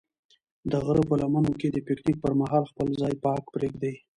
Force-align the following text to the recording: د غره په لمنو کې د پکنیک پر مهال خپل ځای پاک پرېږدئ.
د 0.71 0.71
غره 0.85 1.03
په 1.09 1.15
لمنو 1.21 1.51
کې 1.59 1.67
د 1.71 1.77
پکنیک 1.87 2.17
پر 2.23 2.33
مهال 2.39 2.63
خپل 2.71 2.87
ځای 3.01 3.13
پاک 3.25 3.43
پرېږدئ. 3.53 3.95